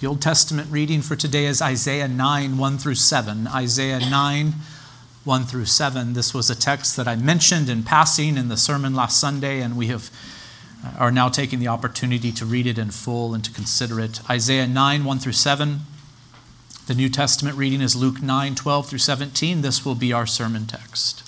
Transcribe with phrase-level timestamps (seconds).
[0.00, 3.46] The Old Testament reading for today is Isaiah 9, 1 through 7.
[3.48, 4.54] Isaiah 9,
[5.24, 6.14] 1 through 7.
[6.14, 9.76] This was a text that I mentioned in passing in the sermon last Sunday, and
[9.76, 10.10] we have
[10.82, 14.22] uh, are now taking the opportunity to read it in full and to consider it.
[14.30, 15.80] Isaiah 9, 1 through 7.
[16.86, 19.60] The New Testament reading is Luke 9, 12 through 17.
[19.60, 21.22] This will be our sermon text.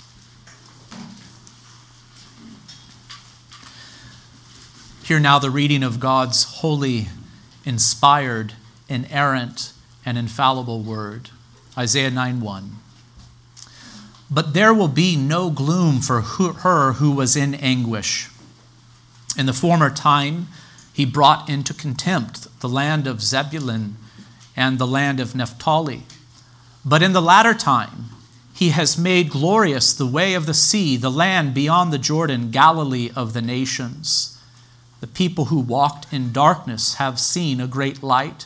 [5.03, 7.09] Hear now the reading of God's holy,
[7.65, 8.53] inspired,
[8.87, 9.73] inerrant,
[10.05, 11.29] and infallible word.
[11.77, 12.71] Isaiah 9 1.
[14.29, 18.29] But there will be no gloom for her who was in anguish.
[19.37, 20.47] In the former time,
[20.91, 23.97] he brought into contempt the land of Zebulun
[24.55, 26.03] and the land of Naphtali.
[26.85, 28.09] But in the latter time,
[28.53, 33.09] he has made glorious the way of the sea, the land beyond the Jordan, Galilee
[33.15, 34.39] of the nations.
[34.99, 38.45] The people who walked in darkness have seen a great light.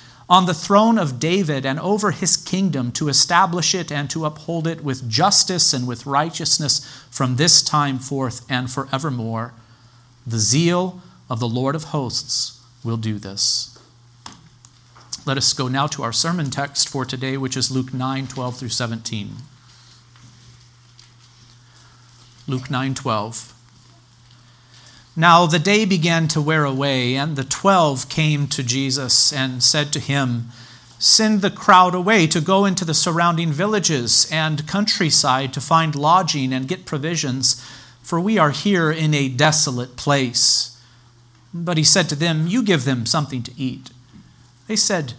[0.31, 4.65] on the throne of David and over his kingdom to establish it and to uphold
[4.65, 6.79] it with justice and with righteousness
[7.11, 9.53] from this time forth and forevermore.
[10.25, 13.77] The zeal of the Lord of hosts will do this.
[15.25, 18.57] Let us go now to our sermon text for today, which is Luke 9 12
[18.57, 19.35] through 17.
[22.47, 23.60] Luke 9 12.
[25.15, 29.91] Now the day began to wear away, and the twelve came to Jesus and said
[29.91, 30.51] to him,
[30.99, 36.53] Send the crowd away to go into the surrounding villages and countryside to find lodging
[36.53, 37.61] and get provisions,
[38.01, 40.81] for we are here in a desolate place.
[41.53, 43.89] But he said to them, You give them something to eat.
[44.67, 45.13] They said,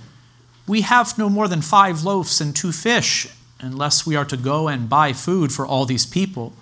[0.67, 3.29] We have no more than five loaves and two fish,
[3.61, 6.55] unless we are to go and buy food for all these people.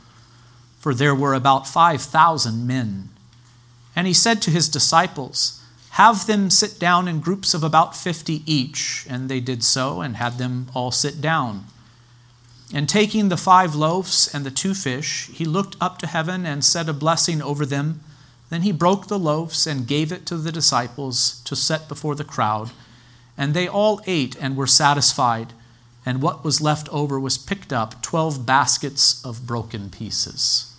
[0.80, 3.10] For there were about 5,000 men.
[3.94, 8.42] And he said to his disciples, Have them sit down in groups of about 50
[8.46, 9.06] each.
[9.08, 11.66] And they did so, and had them all sit down.
[12.72, 16.64] And taking the five loaves and the two fish, he looked up to heaven and
[16.64, 18.00] said a blessing over them
[18.50, 22.24] then he broke the loaves and gave it to the disciples to set before the
[22.24, 22.72] crowd.
[23.38, 25.52] And they all ate and were satisfied.
[26.04, 30.74] And what was left over was picked up 12 baskets of broken pieces.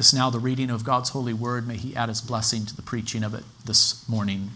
[0.00, 1.68] This is now the reading of God's holy word.
[1.68, 4.52] May he add his blessing to the preaching of it this morning.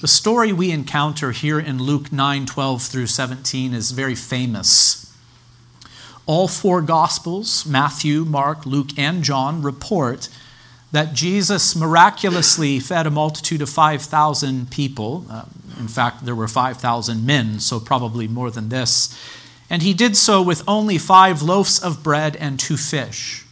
[0.00, 5.16] The story we encounter here in Luke 9 12 through 17 is very famous.
[6.26, 10.28] All four Gospels, Matthew, Mark, Luke, and John, report
[10.90, 15.24] that Jesus miraculously fed a multitude of 5,000 people.
[15.30, 15.44] Uh,
[15.78, 19.16] in fact, there were 5,000 men, so probably more than this.
[19.68, 23.44] And he did so with only five loaves of bread and two fish.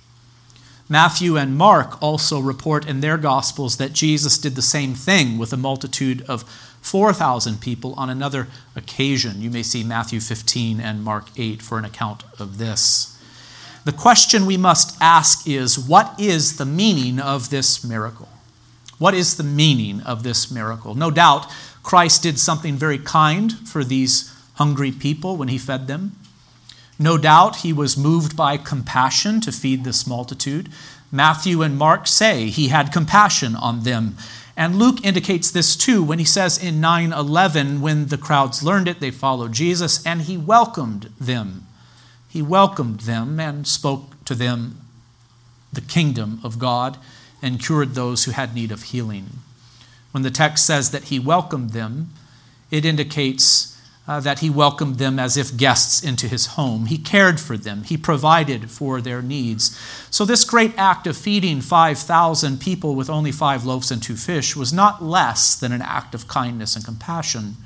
[0.89, 5.53] Matthew and Mark also report in their Gospels that Jesus did the same thing with
[5.53, 6.43] a multitude of
[6.83, 9.41] 4,000 people on another occasion.
[9.41, 13.19] You may see Matthew 15 and Mark 8 for an account of this.
[13.87, 18.29] The question we must ask is what is the meaning of this miracle?
[18.99, 20.95] What is the meaning of this miracle?
[20.95, 21.51] No doubt
[21.83, 26.17] Christ did something very kind for these hungry people when he fed them.
[26.99, 30.69] No doubt he was moved by compassion to feed this multitude.
[31.11, 34.17] Matthew and Mark say he had compassion on them.
[34.57, 39.01] And Luke indicates this too when he says in 9:11 when the crowds learned it
[39.01, 41.67] they followed Jesus and he welcomed them
[42.35, 44.81] he welcomed them and spoke to them
[45.73, 46.99] the kingdom of God
[47.41, 49.39] and cured those who had need of healing.
[50.11, 52.11] When the text says that he welcomed them,
[52.73, 53.74] it indicates
[54.07, 56.87] uh, that he welcomed them as if guests into his home.
[56.87, 59.79] He cared for them, he provided for their needs.
[60.11, 64.55] So, this great act of feeding 5,000 people with only five loaves and two fish
[64.55, 67.57] was not less than an act of kindness and compassion.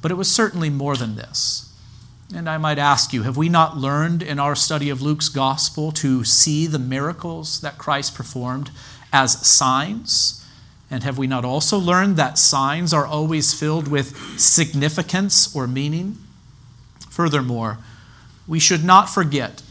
[0.00, 1.72] but it was certainly more than this.
[2.34, 5.92] And I might ask you, have we not learned in our study of Luke's gospel
[5.92, 8.70] to see the miracles that Christ performed
[9.12, 10.41] as signs?
[10.92, 16.18] And have we not also learned that signs are always filled with significance or meaning?
[17.08, 17.78] Furthermore,
[18.46, 19.62] we should not forget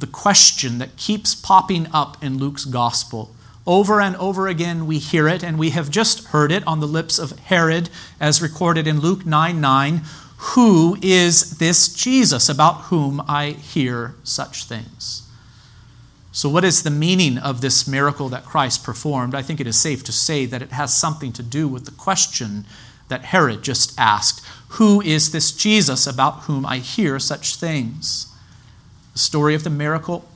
[0.00, 3.32] the question that keeps popping up in Luke's gospel.
[3.64, 6.88] Over and over again, we hear it, and we have just heard it on the
[6.88, 7.88] lips of Herod,
[8.18, 10.02] as recorded in Luke 9 9.
[10.38, 15.23] Who is this Jesus about whom I hear such things?
[16.34, 19.36] So, what is the meaning of this miracle that Christ performed?
[19.36, 21.92] I think it is safe to say that it has something to do with the
[21.92, 22.64] question
[23.06, 28.34] that Herod just asked Who is this Jesus about whom I hear such things?
[29.12, 30.28] The story of the miracle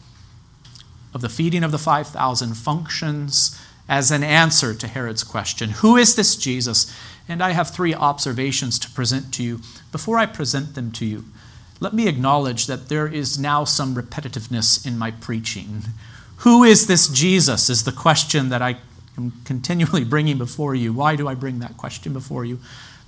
[1.12, 6.14] of the feeding of the 5,000 functions as an answer to Herod's question Who is
[6.14, 6.96] this Jesus?
[7.28, 9.62] And I have three observations to present to you.
[9.90, 11.24] Before I present them to you,
[11.80, 15.82] let me acknowledge that there is now some repetitiveness in my preaching.
[16.38, 17.70] Who is this Jesus?
[17.70, 18.78] Is the question that I
[19.18, 20.92] am continually bringing before you.
[20.92, 22.58] Why do I bring that question before you?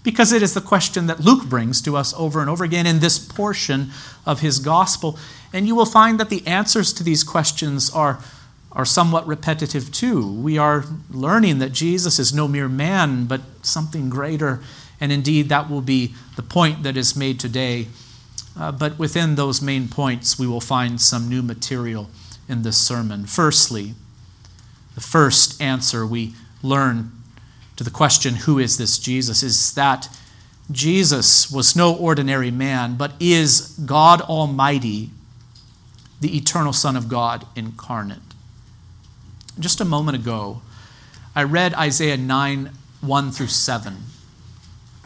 [0.02, 3.00] Because it is the question that Luke brings to us over and over again in
[3.00, 3.90] this portion
[4.26, 5.18] of his gospel.
[5.52, 8.18] And you will find that the answers to these questions are,
[8.72, 10.26] are somewhat repetitive too.
[10.40, 14.60] We are learning that Jesus is no mere man, but something greater.
[15.00, 17.88] And indeed, that will be the point that is made today.
[18.60, 22.10] Uh, but within those main points, we will find some new material
[22.46, 23.24] in this sermon.
[23.24, 23.94] Firstly,
[24.94, 27.10] the first answer we learn
[27.76, 29.42] to the question, Who is this Jesus?
[29.42, 30.14] is that
[30.70, 35.08] Jesus was no ordinary man, but is God Almighty
[36.20, 38.18] the eternal Son of God incarnate.
[39.58, 40.60] Just a moment ago,
[41.34, 43.96] I read Isaiah 9 1 through 7.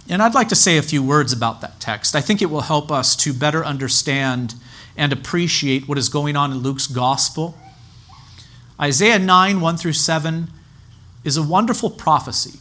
[0.09, 2.15] And I'd like to say a few words about that text.
[2.15, 4.55] I think it will help us to better understand
[4.97, 7.57] and appreciate what is going on in Luke's gospel.
[8.81, 10.49] Isaiah 9 1 through 7
[11.25, 12.61] is a wonderful prophecy.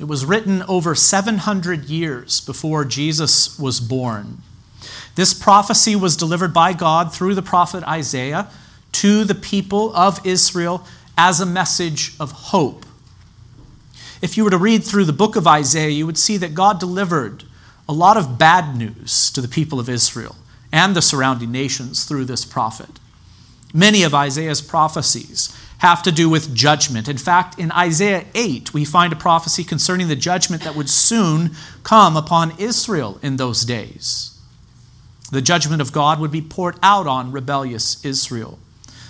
[0.00, 4.38] It was written over 700 years before Jesus was born.
[5.14, 8.48] This prophecy was delivered by God through the prophet Isaiah
[8.92, 10.86] to the people of Israel
[11.18, 12.86] as a message of hope.
[14.22, 16.78] If you were to read through the book of Isaiah, you would see that God
[16.78, 17.42] delivered
[17.88, 20.36] a lot of bad news to the people of Israel
[20.70, 23.00] and the surrounding nations through this prophet.
[23.74, 27.08] Many of Isaiah's prophecies have to do with judgment.
[27.08, 31.56] In fact, in Isaiah 8, we find a prophecy concerning the judgment that would soon
[31.82, 34.38] come upon Israel in those days.
[35.32, 38.60] The judgment of God would be poured out on rebellious Israel.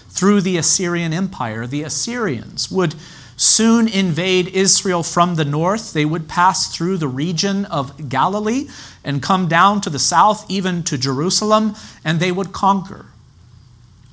[0.08, 2.94] Through the Assyrian Empire, the Assyrians would
[3.42, 5.92] soon invade Israel from the north.
[5.92, 8.68] They would pass through the region of Galilee
[9.02, 11.74] and come down to the south, even to Jerusalem,
[12.04, 13.06] and they would conquer.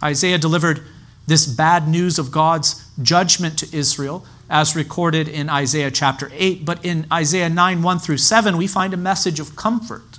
[0.02, 0.82] Isaiah delivered
[1.28, 6.66] this bad news of God's judgment to Israel, as recorded in Isaiah chapter 8.
[6.66, 10.18] But in Isaiah 9 1 through 7, we find a message of comfort,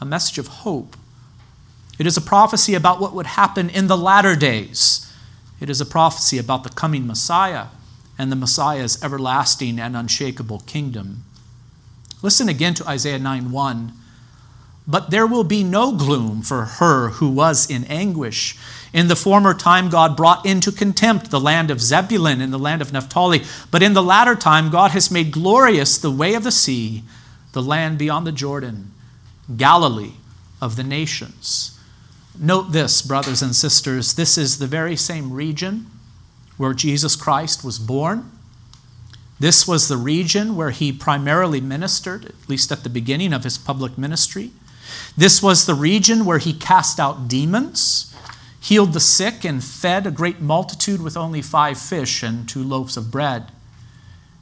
[0.00, 0.96] a message of hope.
[2.00, 5.06] It is a prophecy about what would happen in the latter days.
[5.60, 7.66] It is a prophecy about the coming Messiah
[8.20, 11.24] and the Messiah's everlasting and unshakable kingdom.
[12.20, 13.92] Listen again to Isaiah 9 1.
[14.86, 18.58] But there will be no gloom for her who was in anguish.
[18.92, 22.82] In the former time, God brought into contempt the land of Zebulun and the land
[22.82, 23.42] of Naphtali.
[23.70, 27.04] But in the latter time, God has made glorious the way of the sea,
[27.52, 28.92] the land beyond the Jordan,
[29.56, 30.12] Galilee
[30.60, 31.78] of the nations.
[32.38, 35.86] Note this, brothers and sisters, this is the very same region
[36.60, 38.30] where Jesus Christ was born.
[39.38, 43.56] This was the region where he primarily ministered, at least at the beginning of his
[43.56, 44.50] public ministry.
[45.16, 48.14] This was the region where he cast out demons,
[48.60, 52.98] healed the sick, and fed a great multitude with only five fish and two loaves
[52.98, 53.50] of bread.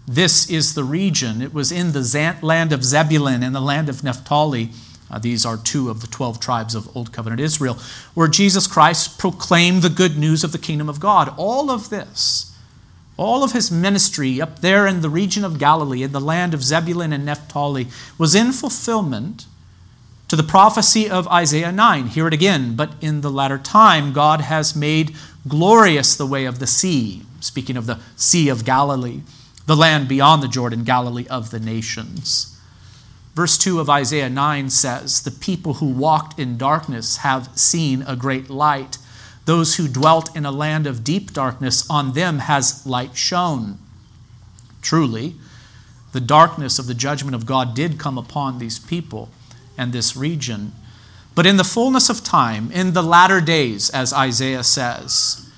[0.04, 1.40] This is the region.
[1.40, 4.70] It was in the land of Zebulun and the land of Naphtali
[5.10, 7.78] uh, these are two of the 12 tribes of Old Covenant Israel,
[8.14, 11.32] where Jesus Christ proclaimed the good news of the kingdom of God.
[11.36, 12.54] All of this,
[13.16, 16.62] all of his ministry up there in the region of Galilee, in the land of
[16.62, 17.88] Zebulun and Naphtali,
[18.18, 19.46] was in fulfillment
[20.28, 22.08] to the prophecy of Isaiah 9.
[22.08, 22.76] Hear it again.
[22.76, 25.16] But in the latter time, God has made
[25.48, 29.22] glorious the way of the sea, speaking of the Sea of Galilee,
[29.66, 32.57] the land beyond the Jordan, Galilee of the nations.
[33.38, 38.16] Verse 2 of Isaiah 9 says, The people who walked in darkness have seen a
[38.16, 38.98] great light.
[39.44, 43.78] Those who dwelt in a land of deep darkness, on them has light shone.
[44.82, 45.36] Truly,
[46.10, 49.28] the darkness of the judgment of God did come upon these people.
[49.76, 50.72] and this region.
[51.36, 55.48] But in the fullness of time, in the latter days, as Isaiah says,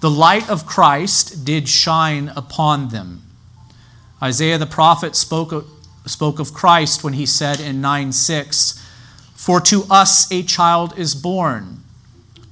[0.00, 3.22] the light of Christ did shine upon them.
[4.20, 5.52] Isaiah the prophet spoke
[6.08, 8.86] spoke of Christ when he said in 9 6,
[9.34, 11.82] For to us a child is born,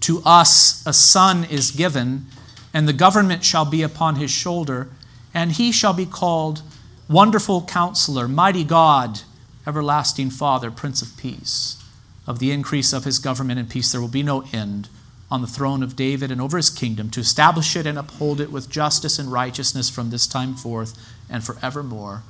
[0.00, 2.26] to us a son is given,
[2.72, 4.88] and the government shall be upon his shoulder,
[5.34, 6.62] and he shall be called
[7.08, 9.20] Wonderful Counselor, Mighty God,
[9.66, 11.82] Everlasting Father, Prince of Peace.
[12.26, 14.88] Of the increase of his government and peace there will be no end
[15.30, 18.52] on the throne of David and over his kingdom, to establish it and uphold it
[18.52, 20.96] with justice and righteousness from this time forth
[21.28, 22.22] and forevermore.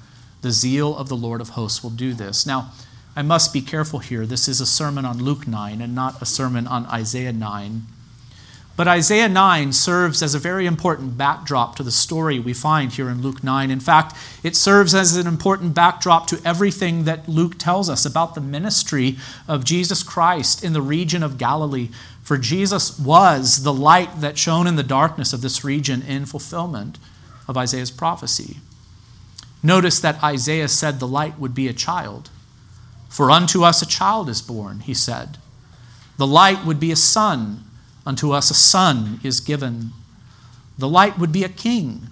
[0.47, 2.47] The zeal of the Lord of hosts will do this.
[2.47, 2.71] Now,
[3.17, 4.25] I must be careful here.
[4.25, 7.83] This is a sermon on Luke 9 and not a sermon on Isaiah 9.
[8.77, 13.11] But Isaiah 9 serves as a very important backdrop to the story we find here
[13.11, 13.73] in Luke 9.
[13.73, 18.37] In fact, it serves as an important backdrop to everything that Luke tells us about
[18.37, 19.17] the ministry
[19.49, 21.89] of Jesus Christ in the region of Galilee.
[22.23, 26.99] For Jesus was the light that shone in the darkness of this region in fulfillment
[27.49, 28.59] of Isaiah's prophecy.
[29.63, 32.31] Notice that Isaiah said the light would be a child.
[33.09, 35.39] For unto us a child is born, he said.
[36.19, 37.67] The light would be a son
[38.07, 39.91] Unto us a son is given.
[40.79, 42.07] The light would be a king.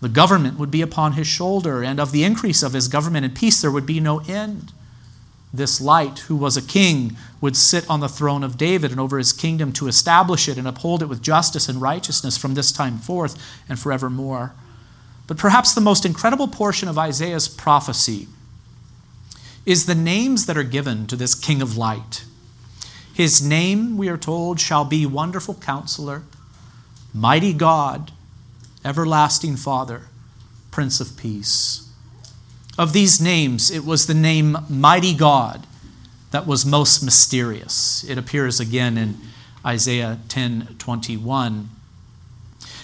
[0.00, 3.34] The government would be upon his shoulder, and of the increase of his government and
[3.34, 4.72] peace there would be no end.
[5.52, 9.18] This light, who was a king, would sit on the throne of David and over
[9.18, 12.98] his kingdom to establish it and uphold it with justice and righteousness from this time
[12.98, 13.36] forth
[13.68, 14.54] and forevermore.
[15.30, 18.26] But perhaps the most incredible portion of Isaiah's prophecy
[19.64, 22.24] is the names that are given to this king of light.
[23.14, 26.24] His name, we are told, shall be Wonderful Counselor,
[27.14, 28.10] Mighty God,
[28.84, 30.06] Everlasting Father,
[30.72, 31.88] Prince of Peace.
[32.76, 35.64] Of these names, it was the name Mighty God
[36.32, 38.02] that was most mysterious.
[38.02, 39.16] It appears again in
[39.64, 41.70] Isaiah 10 21.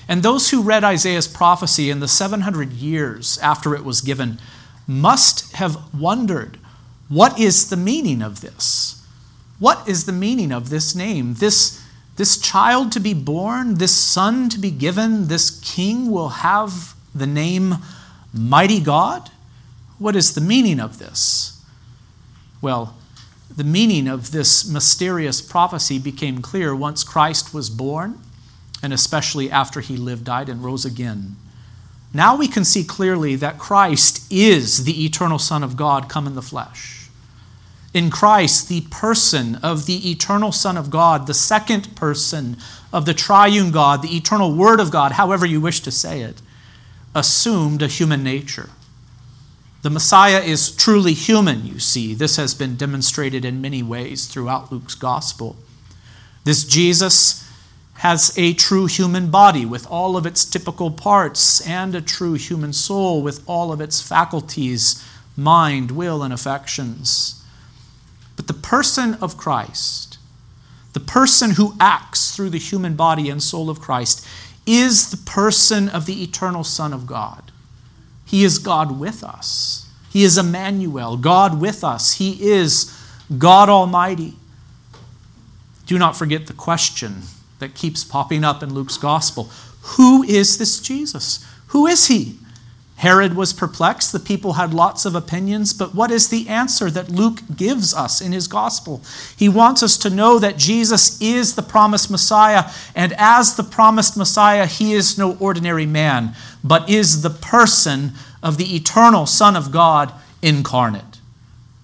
[0.09, 4.39] And those who read Isaiah's prophecy in the 700 years after it was given
[4.87, 6.59] must have wondered
[7.09, 9.05] what is the meaning of this?
[9.59, 11.35] What is the meaning of this name?
[11.35, 11.83] This,
[12.17, 17.27] this child to be born, this son to be given, this king will have the
[17.27, 17.77] name
[18.33, 19.31] Mighty God?
[19.99, 21.65] What is the meaning of this?
[22.61, 22.97] Well,
[23.55, 28.21] the meaning of this mysterious prophecy became clear once Christ was born,
[28.83, 31.37] and especially after he lived, died, and rose again.
[32.15, 36.35] Now we can see clearly that Christ is the eternal Son of God come in
[36.35, 36.97] the flesh
[37.97, 42.59] in Christ, the person of the eternal Son of God, the second person
[42.93, 46.43] of the triune God, the eternal Word of God, however you wish to say it,
[47.15, 48.69] assumed a human nature.
[49.81, 52.13] The Messiah is truly human, you see.
[52.13, 55.57] This has been demonstrated in many ways throughout Luke's gospel.
[56.45, 57.46] This Jesus
[57.99, 62.73] has a true human body with all of its typical parts and a true human
[62.73, 65.03] soul with all of its faculties,
[65.37, 67.43] mind, will, and affections.
[68.37, 70.19] But the person of Christ,
[70.93, 74.27] the person who acts through the human body and soul of Christ,
[74.67, 77.51] is the person of the eternal Son of God.
[78.27, 79.89] He is God with us.
[80.11, 82.15] He is Emmanuel, God with us.
[82.15, 82.93] He is
[83.39, 84.35] God Almighty.
[85.87, 87.23] Do not forget the question
[87.59, 89.51] that keeps popping up in Luke's gospel
[89.97, 91.45] Who is this Jesus?
[91.69, 92.39] Who is he?
[92.97, 94.13] Herod was perplexed.
[94.13, 98.23] The people had lots of opinions, but what is the answer that Luke gives us
[98.23, 99.03] in his gospel?
[99.37, 104.17] He wants us to know that Jesus is the promised Messiah, and as the promised
[104.17, 106.35] Messiah, he is no ordinary man,
[106.65, 111.21] but is the person of the eternal Son of God incarnate.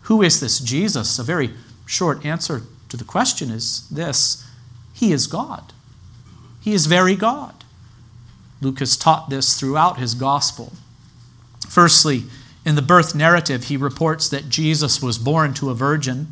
[0.03, 1.19] Who is this Jesus?
[1.19, 1.51] A very
[1.85, 4.49] short answer to the question is this
[4.93, 5.73] He is God.
[6.61, 7.65] He is very God.
[8.61, 10.73] Luke has taught this throughout his gospel.
[11.69, 12.25] Firstly,
[12.65, 16.29] in the birth narrative, he reports that Jesus was born to a virgin.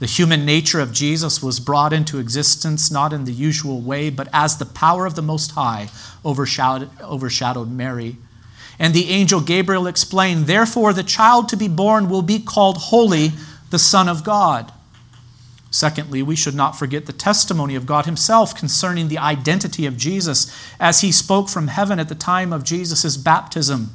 [0.00, 4.28] The human nature of Jesus was brought into existence not in the usual way, but
[4.32, 5.88] as the power of the Most High
[6.24, 8.16] overshadowed, overshadowed Mary.
[8.78, 13.30] And the angel Gabriel explained, Therefore, the child to be born will be called Holy,
[13.70, 14.72] the Son of God.
[15.74, 20.46] Secondly, we should not forget the testimony of God Himself concerning the identity of Jesus
[20.78, 23.90] as He spoke from heaven at the time of Jesus' baptism.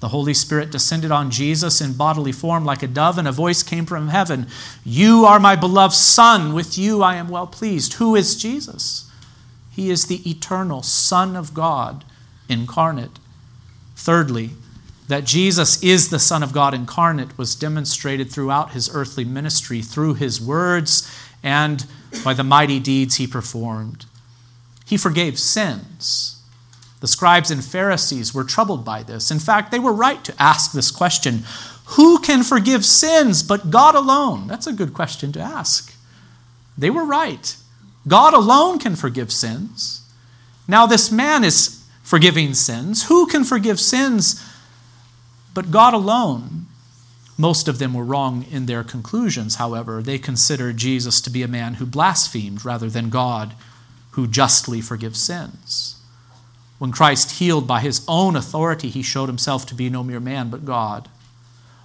[0.00, 3.62] The Holy Spirit descended on Jesus in bodily form like a dove, and a voice
[3.62, 4.46] came from heaven
[4.86, 7.94] You are my beloved Son, with you I am well pleased.
[7.94, 9.10] Who is Jesus?
[9.72, 12.06] He is the eternal Son of God
[12.48, 13.18] incarnate.
[13.96, 14.52] Thirdly,
[15.08, 20.14] that Jesus is the Son of God incarnate was demonstrated throughout his earthly ministry through
[20.14, 21.10] his words
[21.42, 21.86] and
[22.24, 24.06] by the mighty deeds he performed.
[24.84, 26.42] He forgave sins.
[27.00, 29.30] The scribes and Pharisees were troubled by this.
[29.30, 31.44] In fact, they were right to ask this question
[31.90, 34.46] Who can forgive sins but God alone?
[34.46, 35.94] That's a good question to ask.
[36.76, 37.56] They were right.
[38.08, 40.02] God alone can forgive sins.
[40.68, 43.08] Now, this man is forgiving sins.
[43.08, 44.42] Who can forgive sins
[45.56, 46.66] but God alone?
[47.38, 50.02] Most of them were wrong in their conclusions, however.
[50.02, 53.54] They considered Jesus to be a man who blasphemed rather than God
[54.10, 55.96] who justly forgives sins.
[56.78, 60.50] When Christ healed by his own authority, he showed himself to be no mere man
[60.50, 61.08] but God.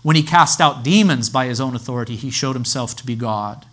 [0.04, 3.66] When he cast out demons by his own authority, he showed himself to be God.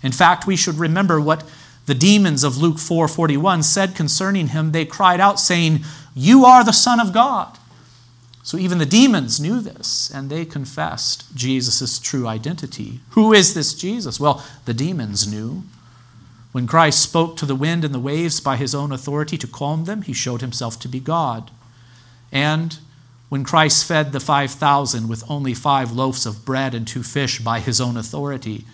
[0.00, 1.42] In fact, we should remember what
[1.86, 4.70] the demons of Luke 4:41 said concerning him.
[4.70, 7.58] They cried out saying, "You are the son of God."
[8.42, 13.00] So even the demons knew this and they confessed Jesus' true identity.
[13.10, 14.18] Who is this Jesus?
[14.18, 15.62] Well, the demons knew.
[16.52, 19.84] When Christ spoke to the wind and the waves by his own authority to calm
[19.84, 21.50] them, he showed himself to be God.
[22.32, 22.78] And
[23.28, 27.60] when Christ fed the 5,000 with only five loaves of bread and two fish by
[27.60, 28.64] his own authority,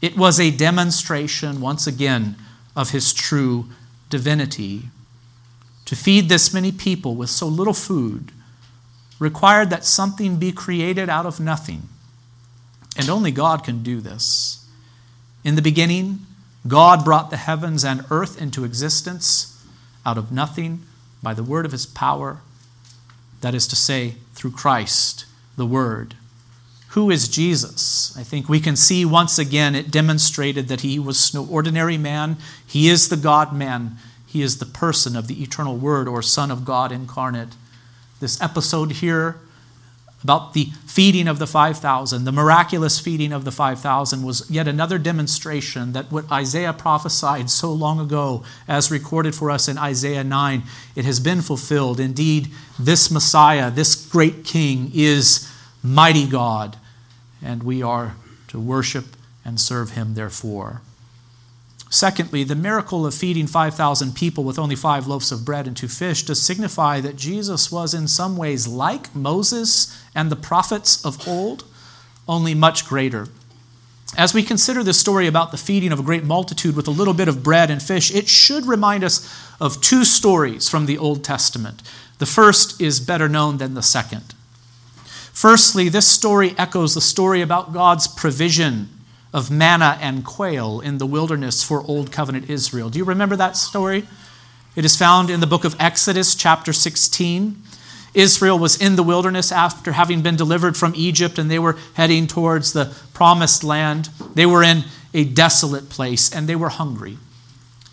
[0.00, 2.34] it was a demonstration, once again,
[2.74, 3.66] of his true
[4.10, 4.88] divinity.
[5.84, 8.32] To feed this many people with so little food
[9.18, 11.88] required that something be created out of nothing.
[12.96, 14.66] And only God can do this.
[15.42, 16.20] In the beginning,
[16.66, 19.64] God brought the heavens and earth into existence
[20.06, 20.82] out of nothing
[21.22, 22.38] by the word of his power,
[23.40, 26.14] that is to say, through Christ, the Word.
[26.88, 28.16] Who is Jesus?
[28.16, 32.36] I think we can see once again it demonstrated that he was no ordinary man.
[32.66, 33.96] He is the God man.
[34.26, 37.54] He is the person of the eternal Word or Son of God incarnate.
[38.20, 39.36] This episode here
[40.22, 44.98] about the feeding of the 5,000, the miraculous feeding of the 5,000, was yet another
[44.98, 50.62] demonstration that what Isaiah prophesied so long ago, as recorded for us in Isaiah 9,
[50.96, 52.00] it has been fulfilled.
[52.00, 55.50] Indeed, this Messiah, this great King, is
[55.82, 56.78] mighty God
[57.44, 58.16] and we are
[58.48, 59.04] to worship
[59.44, 60.80] and serve him therefore.
[61.94, 65.86] Secondly, the miracle of feeding 5,000 people with only five loaves of bread and two
[65.86, 71.28] fish does signify that Jesus was in some ways like Moses and the prophets of
[71.28, 71.62] old,
[72.26, 73.28] only much greater.
[74.18, 77.14] As we consider this story about the feeding of a great multitude with a little
[77.14, 81.22] bit of bread and fish, it should remind us of two stories from the Old
[81.22, 81.80] Testament.
[82.18, 84.34] The first is better known than the second.
[85.32, 88.88] Firstly, this story echoes the story about God's provision
[89.34, 92.88] of manna and quail in the wilderness for Old Covenant Israel.
[92.88, 94.06] Do you remember that story?
[94.76, 97.60] It is found in the book of Exodus, chapter 16.
[98.14, 102.28] Israel was in the wilderness after having been delivered from Egypt, and they were heading
[102.28, 104.08] towards the promised land.
[104.34, 107.18] They were in a desolate place, and they were hungry.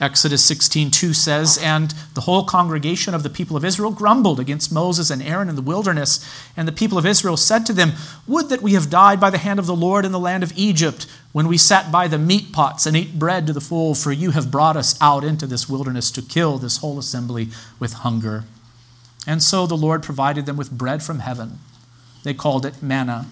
[0.02, 5.12] Exodus 16:2 says, "And the whole congregation of the people of Israel grumbled against Moses
[5.12, 6.20] and Aaron in the wilderness,
[6.58, 7.94] and the people of Israel said to them,
[8.26, 10.54] Would that we have died by the hand of the Lord in the land of
[10.56, 14.12] Egypt, when we sat by the meat pots and ate bread to the full, for
[14.12, 18.46] you have brought us out into this wilderness to kill this whole assembly with hunger."
[19.28, 21.60] And so the Lord provided them with bread from heaven.
[22.24, 23.28] They called it manna.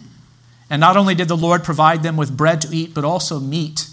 [0.69, 3.87] And not only did the Lord provide them with bread to eat, but also meat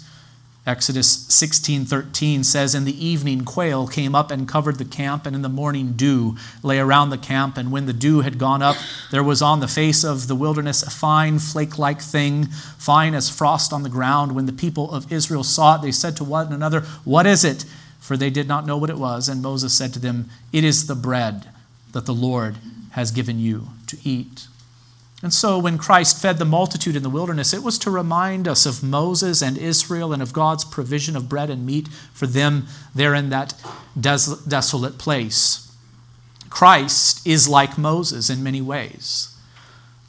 [0.67, 5.41] Exodus 16:13 says in the evening quail came up and covered the camp and in
[5.41, 7.55] the morning dew lay around the camp.
[7.55, 8.75] And when the dew had gone up
[9.09, 13.71] there was on the face of the wilderness a fine flake-like thing fine as frost
[13.71, 14.35] on the ground.
[14.35, 17.63] When the people of Israel saw it they said to one another what is it
[18.01, 19.29] for they did not know what it was.
[19.29, 21.47] And Moses said to them it is the bread
[21.93, 22.57] that the Lord
[22.91, 24.47] has given you to eat
[25.23, 28.67] and so, when Christ fed the multitude in the wilderness, it was to remind us
[28.67, 33.15] of Moses and Israel and of God's provision of bread and meat for them there
[33.15, 33.55] in that
[33.99, 35.75] des- desolate place.
[36.51, 39.35] Christ is like Moses in many ways.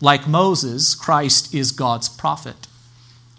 [0.01, 2.66] Like Moses, Christ is God's prophet.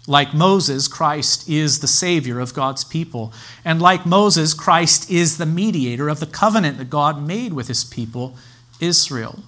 [0.08, 3.32] Like Moses, Christ is the Savior of God's people.
[3.64, 7.84] And like Moses, Christ is the mediator of the covenant that God made with his
[7.84, 8.36] people,
[8.80, 9.44] Israel.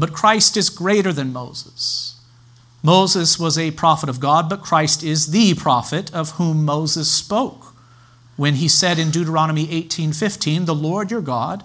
[0.00, 2.14] But Christ is greater than Moses.
[2.82, 7.74] Moses was a prophet of God, but Christ is the prophet of whom Moses spoke
[8.38, 11.64] when he said in Deuteronomy 18:15, "The Lord your God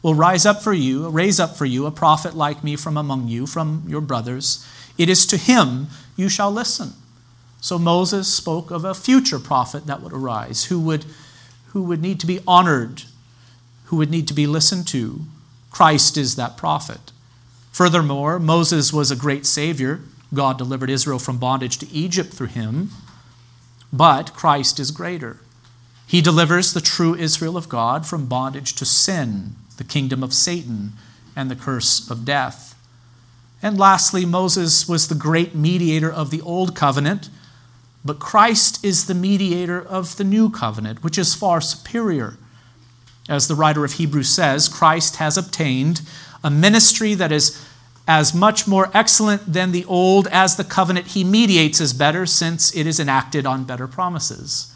[0.00, 3.28] will rise up for you, raise up for you a prophet like me from among
[3.28, 4.60] you, from your brothers.
[4.96, 6.94] It is to him you shall listen."
[7.60, 11.04] So Moses spoke of a future prophet that would arise, who would,
[11.74, 13.02] who would need to be honored,
[13.84, 15.26] who would need to be listened to.
[15.70, 17.12] Christ is that prophet.
[17.74, 20.00] Furthermore, Moses was a great Savior.
[20.32, 22.90] God delivered Israel from bondage to Egypt through him.
[23.92, 25.40] But Christ is greater.
[26.06, 30.92] He delivers the true Israel of God from bondage to sin, the kingdom of Satan,
[31.34, 32.78] and the curse of death.
[33.60, 37.28] And lastly, Moses was the great mediator of the old covenant,
[38.04, 42.36] but Christ is the mediator of the new covenant, which is far superior.
[43.28, 46.02] As the writer of Hebrews says, Christ has obtained
[46.44, 47.66] a ministry that is
[48.06, 52.76] as much more excellent than the old as the covenant he mediates is better, since
[52.76, 54.72] it is enacted on better promises.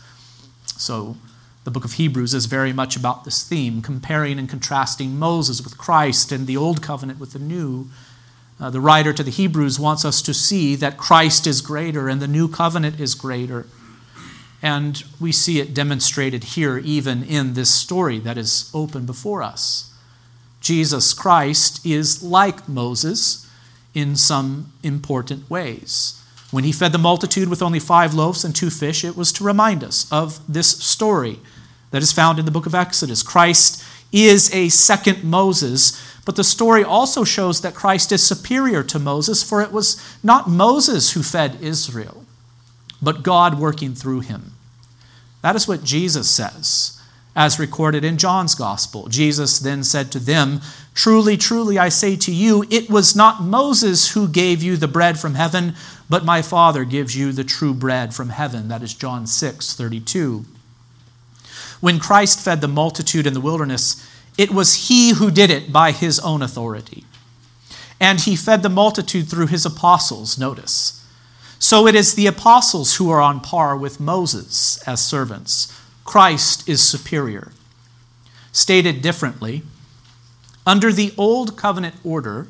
[0.79, 1.17] So,
[1.65, 5.77] the book of Hebrews is very much about this theme, comparing and contrasting Moses with
[5.77, 7.91] Christ and the old covenant with the new.
[8.59, 12.23] Uh, the writer to the Hebrews wants us to see that Christ is greater and
[12.23, 13.67] the new covenant is greater.
[14.63, 19.93] And we see it demonstrated here, even in this story that is open before us.
[20.61, 23.49] Jesus Christ is like Moses
[23.95, 26.23] in some important ways.
[26.51, 29.45] When he fed the multitude with only five loaves and two fish, it was to
[29.45, 31.41] remind us of this story
[31.91, 33.23] that is found in the book of Exodus.
[33.23, 38.99] Christ is a second Moses, but the story also shows that Christ is superior to
[38.99, 42.25] Moses, for it was not Moses who fed Israel,
[43.03, 44.53] but God working through him.
[45.43, 46.98] That is what Jesus says
[47.39, 49.07] as recorded in John's Gospel.
[49.07, 50.61] Jesus then said to them,
[50.93, 55.21] Truly, truly, I say to you, it was not Moses who gave you the bread
[55.21, 55.75] from heaven,
[56.11, 58.67] but my Father gives you the true bread from heaven.
[58.67, 60.47] That is John 6 32.
[61.81, 64.05] When Christ fed the multitude in the wilderness,
[64.37, 67.05] it was he who did it by his own authority.
[68.01, 71.07] And he fed the multitude through his apostles, notice.
[71.61, 75.73] So it is the apostles who are on par with Moses as servants
[76.09, 77.53] Christ is superior.
[78.51, 79.63] Stated differently,
[80.67, 82.49] under the Old Covenant order,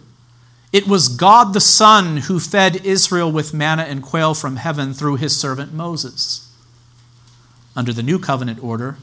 [0.73, 5.17] it was God the Son who fed Israel with manna and quail from heaven through
[5.17, 6.49] his servant Moses.
[7.75, 8.97] Under the New Covenant order,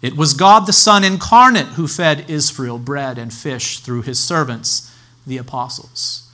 [0.00, 4.96] it was God the Son incarnate who fed Israel bread and fish through his servants,
[5.26, 6.30] the apostles.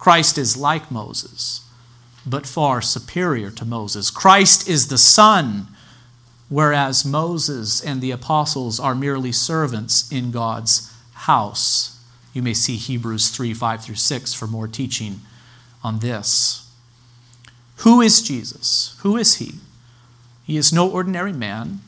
[0.00, 1.64] Christ is like Moses,
[2.26, 4.10] but far superior to Moses.
[4.10, 5.68] Christ is the Son
[6.48, 11.98] whereas Moses and the apostles are merely servants in God's house.
[12.32, 15.20] You may see Hebrews 3 5 through 6 for more teaching
[15.82, 16.70] on this.
[17.78, 18.96] Who is Jesus?
[19.00, 19.54] Who is he?
[20.44, 21.80] He is no ordinary man.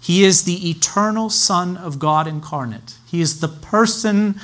[0.00, 2.94] He is the eternal Son of God incarnate.
[3.06, 4.40] He is the person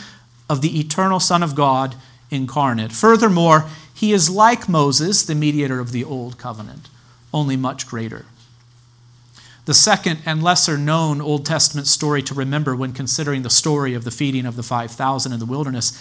[0.49, 1.95] of the eternal Son of God
[2.31, 2.93] incarnate.
[2.93, 6.89] Furthermore, he is like Moses, the mediator of the old covenant,
[7.33, 8.27] only much greater.
[9.65, 14.03] The second and lesser known Old Testament story to remember when considering the story of
[14.03, 15.97] the feeding of the 5,000 in the wilderness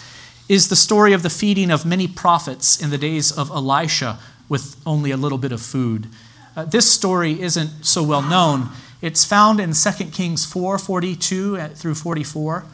[0.48, 4.76] is the story of the feeding of many prophets in the days of Elisha with
[4.84, 6.08] only a little bit of food.
[6.56, 8.68] Uh, this story isn't so well known.
[9.00, 12.64] It's found in 2 Kings 4 42 through 44.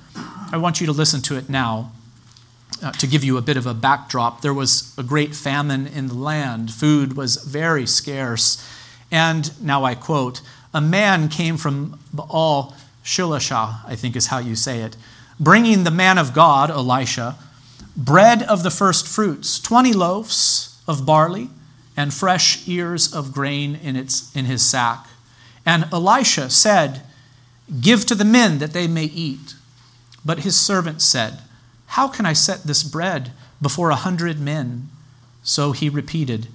[0.51, 1.93] I want you to listen to it now.
[2.83, 6.07] Uh, to give you a bit of a backdrop, there was a great famine in
[6.07, 6.73] the land.
[6.73, 8.65] Food was very scarce.
[9.11, 14.55] And now I quote, a man came from Baal Shilashah, I think is how you
[14.55, 14.97] say it,
[15.41, 17.37] bringing the man of God, Elisha,
[17.97, 21.51] bread of the first fruits, 20 loaves of barley,
[21.97, 25.07] and fresh ears of grain in, its, in his sack.
[25.67, 27.03] And Elisha said,
[27.81, 29.55] Give to the men that they may eat.
[30.25, 31.41] But his servant said,
[31.87, 34.89] How can I set this bread before a hundred men?
[35.43, 36.49] So he repeated,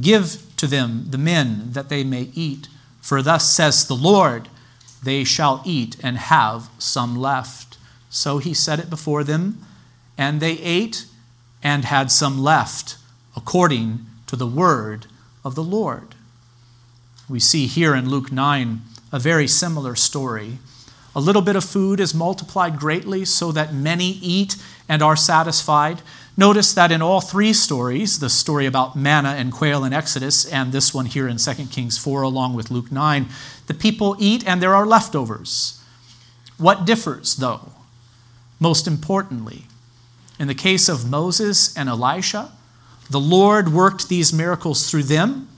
[0.00, 2.68] Give to them the men that they may eat.
[3.04, 4.48] For thus says the Lord,
[5.02, 7.76] they shall eat and have some left.
[8.08, 9.62] So he set it before them,
[10.16, 11.04] and they ate
[11.62, 12.96] and had some left,
[13.36, 15.04] according to the word
[15.44, 16.14] of the Lord.
[17.28, 18.80] We see here in Luke 9
[19.12, 20.56] a very similar story.
[21.14, 24.56] A little bit of food is multiplied greatly so that many eat
[24.88, 26.00] and are satisfied.
[26.36, 30.72] Notice that in all three stories, the story about manna and quail in Exodus, and
[30.72, 33.28] this one here in 2 Kings 4, along with Luke 9,
[33.68, 35.80] the people eat and there are leftovers.
[36.58, 37.72] What differs, though?
[38.58, 39.64] Most importantly,
[40.38, 42.52] in the case of Moses and Elisha,
[43.08, 45.48] the Lord worked these miracles through them,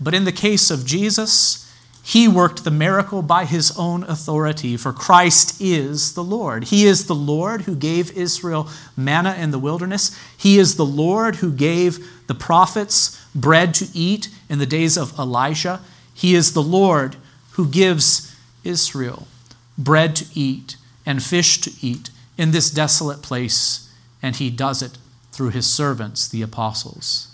[0.00, 1.67] but in the case of Jesus,
[2.08, 6.64] he worked the miracle by his own authority, for Christ is the Lord.
[6.64, 8.66] He is the Lord who gave Israel
[8.96, 10.18] manna in the wilderness.
[10.34, 15.18] He is the Lord who gave the prophets bread to eat in the days of
[15.18, 15.82] Elijah.
[16.14, 17.16] He is the Lord
[17.52, 19.28] who gives Israel
[19.76, 23.92] bread to eat and fish to eat in this desolate place,
[24.22, 24.96] and he does it
[25.30, 27.27] through his servants, the apostles.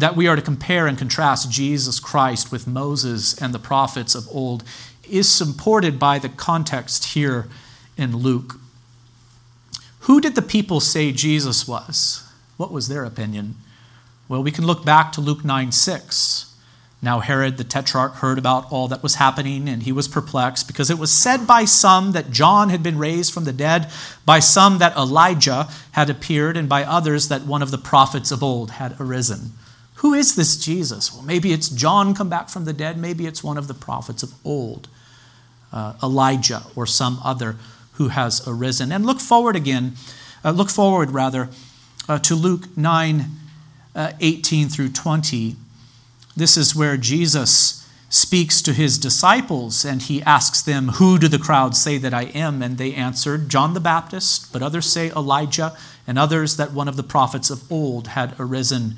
[0.00, 4.26] That we are to compare and contrast Jesus Christ with Moses and the prophets of
[4.30, 4.64] old
[5.06, 7.48] is supported by the context here
[7.98, 8.54] in Luke.
[10.00, 12.26] Who did the people say Jesus was?
[12.56, 13.56] What was their opinion?
[14.26, 16.56] Well, we can look back to Luke 9 6.
[17.02, 20.88] Now Herod the tetrarch heard about all that was happening, and he was perplexed, because
[20.88, 23.90] it was said by some that John had been raised from the dead,
[24.24, 28.42] by some that Elijah had appeared, and by others that one of the prophets of
[28.42, 29.52] old had arisen.
[30.00, 31.12] Who is this Jesus?
[31.12, 34.22] Well, maybe it's John come back from the dead, maybe it's one of the prophets
[34.22, 34.88] of old,
[35.72, 37.56] uh, Elijah, or some other
[37.94, 38.92] who has arisen.
[38.92, 39.94] And look forward again,
[40.44, 41.48] uh, look forward rather,
[42.08, 43.26] uh, to Luke 9
[43.94, 45.56] uh, 18 through 20
[46.36, 51.38] this is where Jesus speaks to his disciples and he asks them, Who do the
[51.38, 52.62] crowd say that I am?
[52.62, 56.96] And they answered, John the Baptist, but others say Elijah, and others that one of
[56.96, 58.94] the prophets of old had arisen.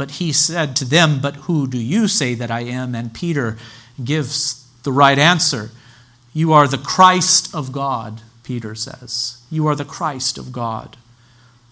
[0.00, 2.94] But he said to them, But who do you say that I am?
[2.94, 3.58] And Peter
[4.02, 5.72] gives the right answer.
[6.32, 9.42] You are the Christ of God, Peter says.
[9.50, 10.96] You are the Christ of God.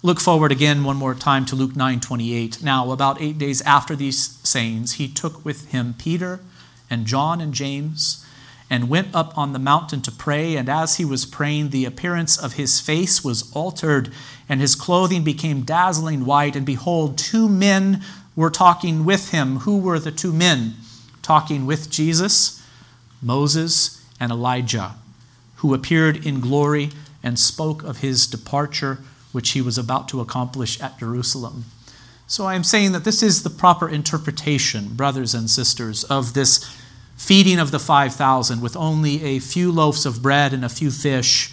[0.02, 2.62] Look forward again one more time to Luke 9:28.
[2.62, 6.40] Now, about 8 days after these sayings, he took with him Peter
[6.90, 8.26] and John and James
[8.70, 12.36] and went up on the mountain to pray, and as he was praying, the appearance
[12.36, 14.12] of his face was altered,
[14.46, 18.04] and his clothing became dazzling white, and behold, two men
[18.38, 19.56] were talking with him.
[19.58, 20.74] Who were the two men
[21.22, 22.62] talking with Jesus?
[23.20, 24.94] Moses and Elijah,
[25.56, 28.98] who appeared in glory and spoke of his departure
[29.32, 31.64] which he was about to accomplish at Jerusalem.
[32.28, 36.64] So I am saying that this is the proper interpretation, brothers and sisters, of this
[37.16, 41.52] feeding of the 5,000 with only a few loaves of bread and a few fish.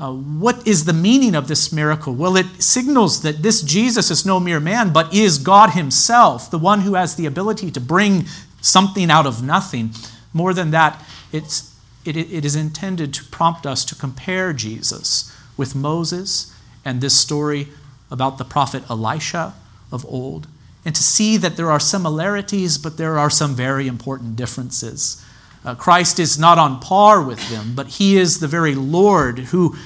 [0.00, 2.14] Uh, what is the meaning of this miracle?
[2.14, 6.58] Well, it signals that this Jesus is no mere man, but is God Himself, the
[6.58, 8.26] one who has the ability to bring
[8.60, 9.90] something out of nothing.
[10.32, 15.76] More than that, it's, it, it is intended to prompt us to compare Jesus with
[15.76, 16.52] Moses
[16.84, 17.68] and this story
[18.10, 19.54] about the prophet Elisha
[19.92, 20.48] of old,
[20.84, 25.23] and to see that there are similarities, but there are some very important differences.
[25.64, 29.76] Uh, Christ is not on par with them, but he is the very Lord who,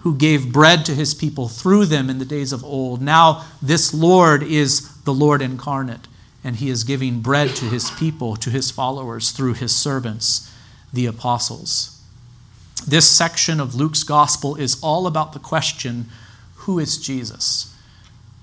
[0.00, 3.00] who gave bread to his people through them in the days of old.
[3.00, 6.08] Now, this Lord is the Lord incarnate,
[6.42, 10.52] and he is giving bread to his people, to his followers, through his servants,
[10.92, 12.02] the apostles.
[12.86, 16.06] This section of Luke's gospel is all about the question
[16.66, 17.72] who is Jesus?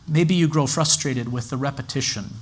[0.08, 2.36] Maybe you grow frustrated with the repetition.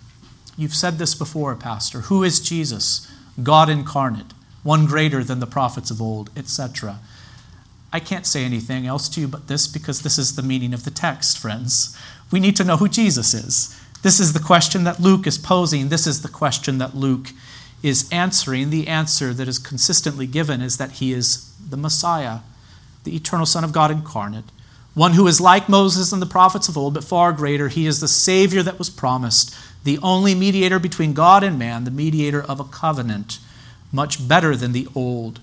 [0.56, 2.02] You've said this before, Pastor.
[2.02, 3.11] Who is Jesus?
[3.42, 7.00] God incarnate, one greater than the prophets of old, etc.
[7.94, 10.86] I can't say anything else to you but this because this is the meaning of
[10.86, 11.98] the text, friends.
[12.32, 13.78] We need to know who Jesus is.
[14.02, 15.90] This is the question that Luke is posing.
[15.90, 17.32] This is the question that Luke
[17.84, 18.70] is answering.
[18.70, 22.40] The answer that is consistently given is that he is the Messiah,
[23.04, 24.46] the eternal Son of God incarnate,
[24.94, 27.68] one who is like Moses and the prophets of old, but far greater.
[27.68, 31.92] He is the Savior that was promised, the only mediator between God and man, the
[31.92, 33.40] mediator of a covenant,
[33.92, 35.40] much better than the old,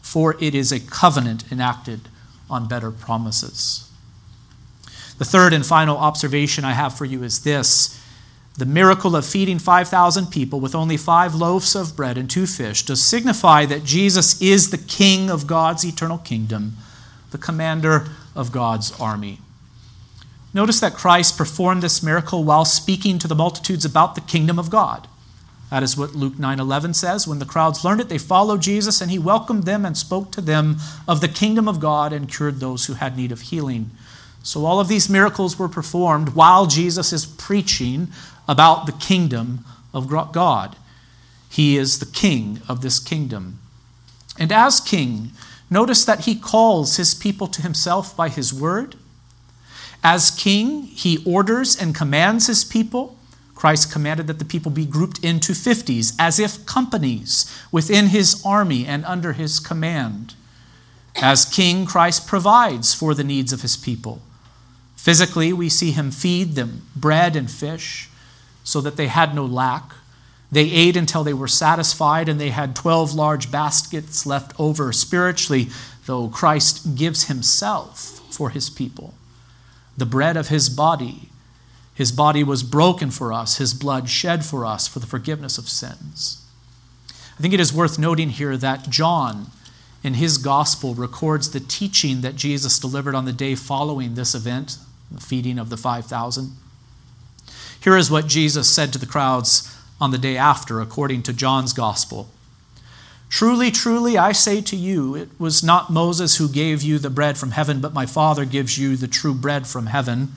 [0.00, 2.08] for it is a covenant enacted
[2.48, 3.90] on better promises.
[5.18, 8.00] The third and final observation I have for you is this
[8.56, 12.84] the miracle of feeding 5,000 people with only five loaves of bread and two fish
[12.84, 16.76] does signify that Jesus is the King of God's eternal kingdom,
[17.30, 19.38] the commander of God's army.
[20.52, 24.70] Notice that Christ performed this miracle while speaking to the multitudes about the kingdom of
[24.70, 25.06] God.
[25.70, 27.28] That is what Luke 9:11 says.
[27.28, 30.40] When the crowds learned it, they followed Jesus and he welcomed them and spoke to
[30.40, 33.92] them of the kingdom of God and cured those who had need of healing.
[34.42, 38.08] So all of these miracles were performed while Jesus is preaching
[38.48, 40.74] about the kingdom of God.
[41.48, 43.60] He is the king of this kingdom.
[44.38, 45.32] And as king,
[45.70, 48.96] Notice that he calls his people to himself by his word.
[50.02, 53.16] As king, he orders and commands his people.
[53.54, 58.86] Christ commanded that the people be grouped into fifties, as if companies within his army
[58.86, 60.34] and under his command.
[61.16, 64.22] As king, Christ provides for the needs of his people.
[64.96, 68.08] Physically, we see him feed them bread and fish
[68.64, 69.92] so that they had no lack.
[70.52, 74.92] They ate until they were satisfied, and they had 12 large baskets left over.
[74.92, 75.68] Spiritually,
[76.06, 79.14] though, Christ gives himself for his people,
[80.00, 81.28] the bread of his body.
[81.94, 85.68] His body was broken for us, his blood shed for us for the forgiveness of
[85.68, 86.42] sins.
[87.38, 89.52] I think it is worth noting here that John,
[90.02, 94.78] in his gospel, records the teaching that Jesus delivered on the day following this event
[95.10, 96.52] the feeding of the 5,000.
[97.82, 101.72] Here is what Jesus said to the crowds on the day after, according to John's
[101.72, 102.30] Gospel.
[103.30, 107.38] Truly, truly, I say to you, it was not Moses who gave you the bread
[107.38, 110.32] from heaven, but my Father gives you the true bread from heaven.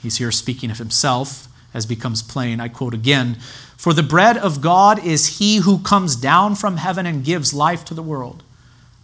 [0.00, 2.60] He's here speaking of himself, as becomes plain.
[2.60, 3.38] I quote again
[3.76, 7.84] For the bread of God is he who comes down from heaven and gives life
[7.86, 8.44] to the world.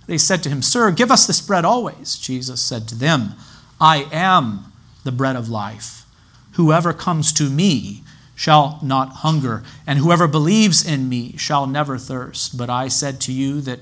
[0.07, 2.17] They said to him, Sir, give us this bread always.
[2.17, 3.35] Jesus said to them,
[3.81, 6.07] I am the bread of life.
[6.53, 8.03] Whoever comes to me
[8.35, 12.57] shall not hunger, and whoever believes in me shall never thirst.
[12.57, 13.81] But I said to you that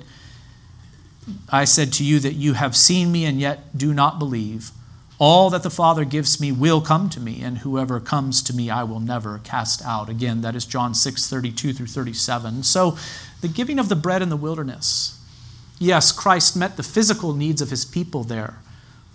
[1.49, 4.71] I said to you that you have seen me and yet do not believe.
[5.19, 8.71] All that the Father gives me will come to me, and whoever comes to me
[8.71, 10.09] I will never cast out.
[10.09, 12.63] Again, that is John 6, 32 through 37.
[12.63, 12.97] So
[13.43, 15.19] the giving of the bread in the wilderness.
[15.79, 18.57] Yes, Christ met the physical needs of his people there.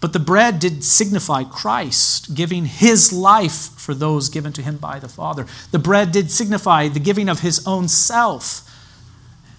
[0.01, 4.99] But the bread did signify Christ giving his life for those given to him by
[4.99, 5.47] the Father.
[5.71, 8.69] The bread did signify the giving of his own self,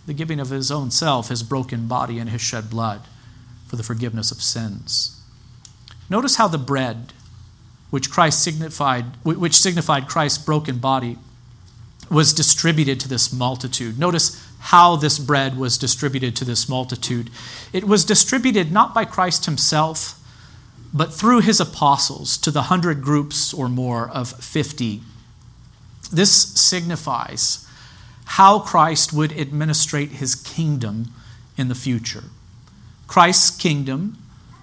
[0.07, 3.03] the giving of his own self, his broken body, and his shed blood
[3.67, 5.21] for the forgiveness of sins.
[6.09, 7.13] Notice how the bread,
[7.91, 11.19] which Christ signified, which signified Christ's broken body,
[12.09, 13.99] was distributed to this multitude.
[13.99, 17.31] Notice how this bread was distributed to this multitude.
[17.73, 20.16] It was distributed not by Christ himself,
[20.93, 25.03] but through his apostles to the hundred groups or more of 50.
[26.13, 27.67] This signifies
[28.25, 31.13] how Christ would administrate his kingdom
[31.57, 32.25] in the future.
[33.07, 34.19] Christ's kingdom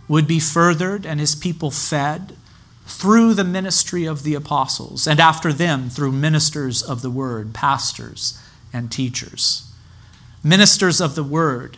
[0.07, 2.35] would be furthered and his people fed
[2.85, 8.37] through the ministry of the apostles, and after them, through ministers of the word, pastors
[8.73, 9.71] and teachers.
[10.43, 11.77] Ministers of the word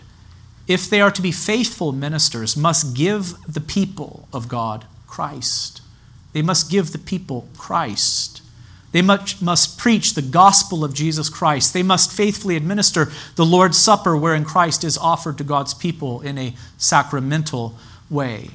[0.67, 5.81] if they are to be faithful ministers, must give the people of God Christ.
[6.33, 8.41] They must give the people Christ.
[8.91, 11.73] They must, must preach the gospel of Jesus Christ.
[11.73, 16.37] They must faithfully administer the Lord's Supper, wherein Christ is offered to God's people in
[16.37, 17.77] a sacramental
[18.09, 18.49] way.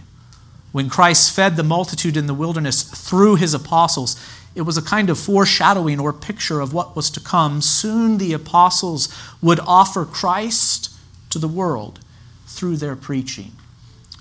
[0.72, 4.16] When Christ fed the multitude in the wilderness through his apostles,
[4.54, 7.60] it was a kind of foreshadowing or picture of what was to come.
[7.60, 9.08] Soon the apostles
[9.40, 10.89] would offer Christ
[11.30, 12.00] to the world
[12.46, 13.52] through their preaching.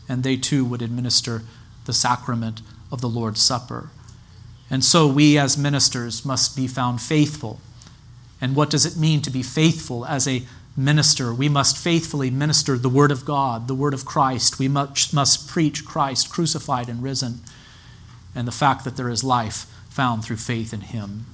[0.07, 1.43] And they too would administer
[1.85, 3.89] the sacrament of the Lord's Supper.
[4.69, 7.59] And so we as ministers must be found faithful.
[8.39, 10.43] And what does it mean to be faithful as a
[10.77, 11.33] minister?
[11.33, 14.59] We must faithfully minister the Word of God, the Word of Christ.
[14.59, 17.41] We must, must preach Christ crucified and risen,
[18.35, 21.25] and the fact that there is life found through faith in Him.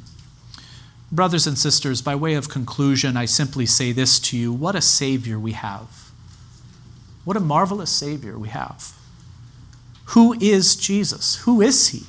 [1.11, 4.81] Brothers and sisters, by way of conclusion, I simply say this to you what a
[4.81, 6.11] Savior we have.
[7.23, 8.93] What a marvelous Savior we have.
[10.09, 11.37] Who is Jesus?
[11.37, 12.03] Who is He?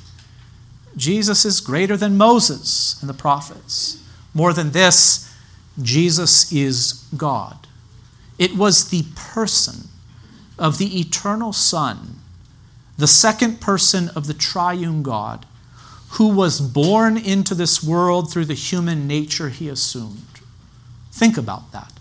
[0.97, 4.03] Jesus is greater than Moses and the prophets.
[4.35, 5.33] More than this,
[5.81, 7.67] Jesus is God.
[8.39, 9.89] It was the person
[10.59, 12.17] of the eternal Son,
[12.97, 15.47] the second person of the triune God
[16.17, 20.41] who was born into this world through the human nature he assumed.
[21.13, 21.93] Think about that.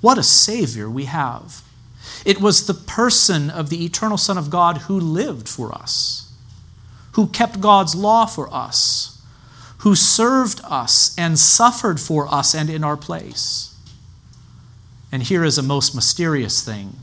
[0.00, 1.62] What a Savior we have.
[2.24, 6.32] It was the person of the eternal Son of God who lived for us,
[7.12, 9.20] who kept God's law for us,
[9.78, 13.76] who served us and suffered for us and in our place.
[15.12, 16.96] And here is a most mysterious thing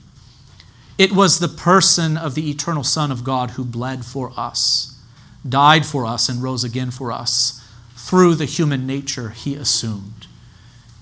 [0.98, 4.97] it was the person of the eternal Son of God who bled for us
[5.48, 7.64] died for us, and rose again for us
[7.96, 10.28] through the human nature he assumed.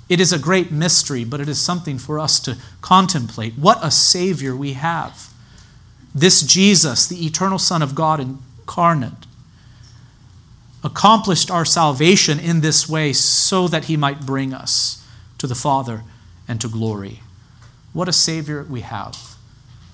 [0.08, 3.54] It is a great mystery, but it is something for us to contemplate.
[3.54, 5.30] What a Savior we have!
[6.14, 9.26] This Jesus, the eternal Son of God incarnate,
[10.84, 15.04] accomplished our salvation in this way so that he might bring us
[15.40, 16.04] to the Father
[16.48, 17.22] and to glory.
[17.92, 19.36] What a Savior we have.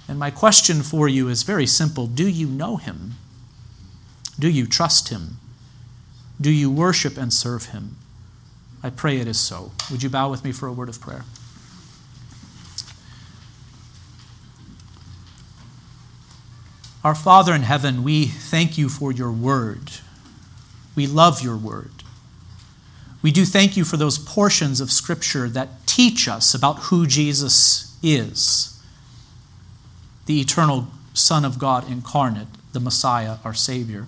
[0.08, 3.14] And my question for you is very simple Do you know him?
[4.42, 5.38] Do you trust him?
[6.42, 7.98] Do you worship and serve him?
[8.82, 9.72] I pray it is so.
[9.92, 11.26] Would you bow with me for a word of prayer?
[17.04, 19.92] Our Father in heaven, we thank you for your word.
[20.96, 21.92] We love your word.
[23.22, 27.96] We do thank you for those portions of Scripture that teach us about who Jesus
[28.02, 28.82] is
[30.26, 34.08] the eternal Son of God incarnate, the Messiah, our Savior.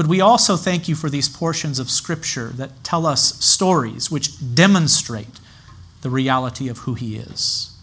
[0.00, 4.54] But we also thank you for these portions of Scripture that tell us stories which
[4.54, 5.38] demonstrate
[6.00, 7.76] the reality of who He is.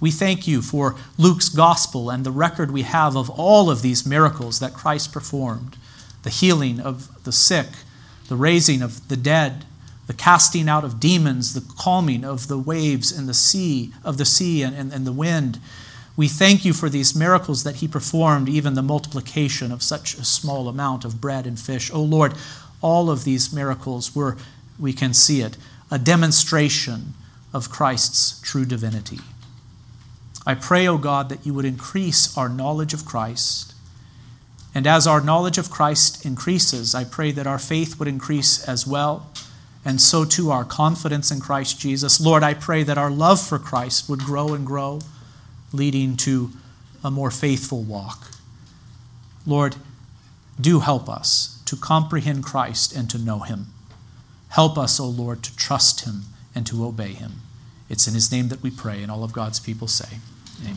[0.00, 4.04] We thank you for Luke's gospel and the record we have of all of these
[4.04, 5.76] miracles that Christ performed
[6.24, 7.68] the healing of the sick,
[8.26, 9.64] the raising of the dead,
[10.08, 14.24] the casting out of demons, the calming of the waves in the sea, of the
[14.24, 15.60] sea and, and, and the wind.
[16.16, 20.24] We thank you for these miracles that he performed, even the multiplication of such a
[20.24, 21.90] small amount of bread and fish.
[21.92, 22.34] Oh Lord,
[22.80, 24.36] all of these miracles were,
[24.78, 25.56] we can see it,
[25.90, 27.14] a demonstration
[27.52, 29.20] of Christ's true divinity.
[30.46, 33.74] I pray, O oh God, that you would increase our knowledge of Christ.
[34.74, 38.86] And as our knowledge of Christ increases, I pray that our faith would increase as
[38.86, 39.30] well,
[39.84, 42.20] and so too our confidence in Christ Jesus.
[42.20, 45.00] Lord, I pray that our love for Christ would grow and grow,
[45.74, 46.50] leading to
[47.02, 48.30] a more faithful walk.
[49.46, 49.76] Lord,
[50.60, 53.66] do help us to comprehend Christ and to know him.
[54.50, 56.22] Help us, O Lord, to trust him
[56.54, 57.42] and to obey him.
[57.90, 60.18] It's in his name that we pray, and all of God's people say,
[60.62, 60.76] Amen.